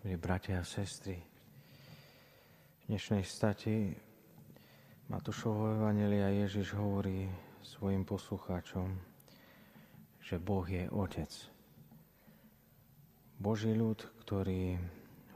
[0.00, 1.20] milí bratia a sestry.
[2.80, 3.92] V dnešnej stati
[5.12, 7.28] Matúšovho Evangelia Ježiš hovorí
[7.60, 8.96] svojim poslucháčom,
[10.24, 11.28] že Boh je Otec.
[13.36, 14.80] Boží ľud, ktorý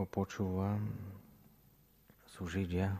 [0.00, 0.80] ho počúva,
[2.24, 2.96] sú Židia,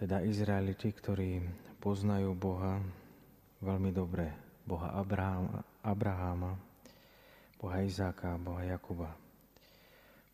[0.00, 1.44] teda Izraeliti, ktorí
[1.76, 2.80] poznajú Boha
[3.60, 4.32] veľmi dobre,
[4.64, 4.96] Boha
[5.84, 6.56] Abraháma,
[7.60, 9.31] Boha Izáka Boha Jakuba.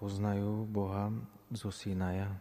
[0.00, 1.12] Poznajú Boha
[1.52, 2.32] zo Sinaja,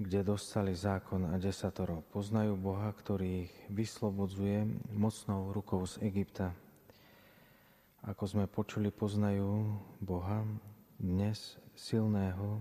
[0.00, 2.00] kde dostali zákon a desatoro.
[2.08, 4.64] Poznajú Boha, ktorý ich vyslobodzuje
[4.96, 6.56] mocnou rukou z Egypta.
[8.00, 10.40] Ako sme počuli, poznajú Boha
[10.96, 12.60] dnes silného, e,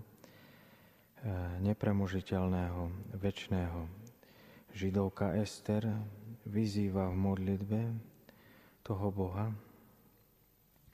[1.63, 2.91] nepremožiteľného,
[3.23, 3.87] väčšného.
[4.76, 5.87] Židovka Ester
[6.43, 7.79] vyzýva v modlitbe
[8.84, 9.55] toho Boha,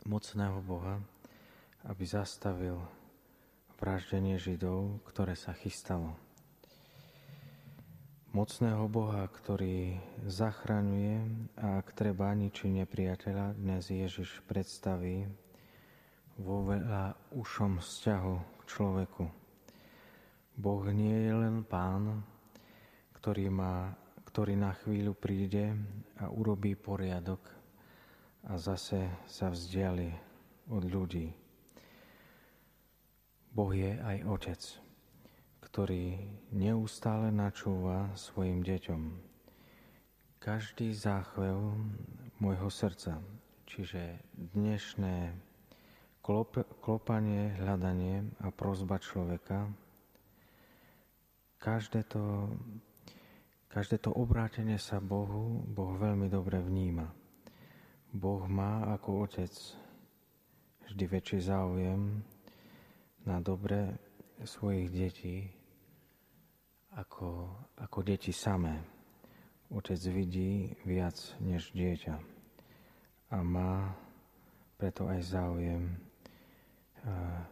[0.05, 1.01] mocného Boha,
[1.85, 2.81] aby zastavil
[3.77, 6.17] vraždenie Židov, ktoré sa chystalo.
[8.35, 9.95] Mocného Boha, ktorý
[10.27, 11.23] zachraňuje
[11.55, 15.23] a ak treba ničí nepriateľa, dnes Ježiš predstaví
[16.35, 19.23] vo veľa ušom vzťahu k človeku.
[20.59, 22.25] Boh nie je len pán,
[23.21, 23.95] ktorý, má,
[24.27, 25.77] ktorý na chvíľu príde
[26.19, 27.39] a urobí poriadok
[28.51, 30.11] a zase sa vzdiali
[30.73, 31.44] od ľudí.
[33.55, 34.59] Boh je aj Otec,
[35.63, 36.19] ktorý
[36.51, 39.01] neustále načúva svojim deťom.
[40.43, 41.55] Každý záchvev
[42.43, 43.23] môjho srdca,
[43.63, 45.31] čiže dnešné
[46.19, 49.71] klop, klopanie, hľadanie a prozba človeka,
[51.55, 52.51] každé to,
[53.71, 57.07] každé to obrátenie sa Bohu, Boh veľmi dobre vníma.
[58.11, 59.55] Boh má ako otec
[60.91, 62.34] vždy väčší záujem
[63.25, 63.97] na dobre
[64.45, 65.37] svojich detí
[66.95, 67.49] ako,
[67.81, 68.79] ako deti samé.
[69.73, 72.15] Otec vidí viac než dieťa
[73.33, 73.91] a má
[74.77, 75.97] preto aj záujem,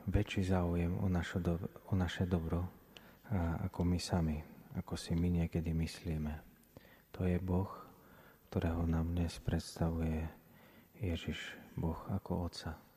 [0.06, 1.42] väčší záujem o, našo
[1.90, 2.64] o naše dobro
[3.66, 4.38] ako my sami,
[4.78, 6.34] ako si my niekedy myslíme.
[7.18, 7.70] To je Boh,
[8.50, 10.30] ktorého nám dnes predstavuje
[11.02, 12.93] Ježiš, Boh ako Otca.